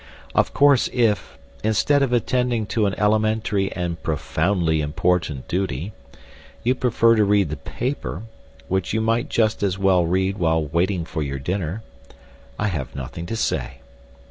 Of 0.33 0.51
course 0.51 0.89
if, 0.91 1.37
instead 1.63 2.01
of 2.01 2.11
attending 2.11 2.65
to 2.73 2.87
an 2.87 2.95
elementary 2.97 3.71
and 3.71 4.01
profoundly 4.01 4.81
important 4.81 5.47
duty, 5.47 5.93
you 6.63 6.73
prefer 6.73 7.15
to 7.15 7.23
read 7.23 7.51
the 7.51 7.57
paper 7.57 8.23
(which 8.67 8.93
you 8.93 8.99
might 9.01 9.29
just 9.29 9.61
as 9.61 9.77
well 9.77 10.03
read 10.07 10.39
while 10.39 10.65
waiting 10.65 11.05
for 11.05 11.21
your 11.21 11.37
dinner) 11.37 11.83
I 12.57 12.69
have 12.69 12.95
nothing 12.95 13.27
to 13.27 13.35
say. 13.35 13.73